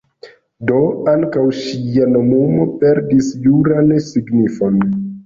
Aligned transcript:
Do 0.69 0.77
ankaŭ 1.11 1.43
ŝia 1.57 2.07
nomumo 2.13 2.65
perdis 2.85 3.29
juran 3.45 3.93
signifon. 4.07 4.81